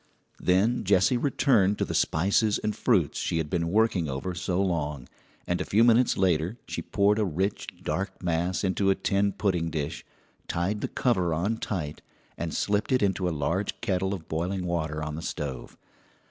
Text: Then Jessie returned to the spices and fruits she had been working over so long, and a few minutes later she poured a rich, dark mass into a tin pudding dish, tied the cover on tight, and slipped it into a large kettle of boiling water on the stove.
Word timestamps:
Then 0.39 0.83
Jessie 0.83 1.15
returned 1.15 1.77
to 1.77 1.85
the 1.85 1.93
spices 1.93 2.57
and 2.57 2.75
fruits 2.75 3.19
she 3.19 3.37
had 3.37 3.51
been 3.51 3.69
working 3.69 4.09
over 4.09 4.33
so 4.33 4.59
long, 4.59 5.07
and 5.45 5.61
a 5.61 5.63
few 5.63 5.83
minutes 5.83 6.17
later 6.17 6.57
she 6.67 6.81
poured 6.81 7.19
a 7.19 7.23
rich, 7.23 7.67
dark 7.83 8.23
mass 8.23 8.63
into 8.63 8.89
a 8.89 8.95
tin 8.95 9.31
pudding 9.31 9.69
dish, 9.69 10.03
tied 10.47 10.81
the 10.81 10.87
cover 10.87 11.35
on 11.35 11.57
tight, 11.57 12.01
and 12.35 12.51
slipped 12.51 12.91
it 12.91 13.03
into 13.03 13.29
a 13.29 13.41
large 13.45 13.79
kettle 13.79 14.11
of 14.15 14.27
boiling 14.27 14.65
water 14.65 15.03
on 15.03 15.13
the 15.13 15.21
stove. 15.21 15.77